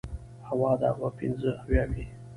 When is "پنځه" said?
1.19-1.51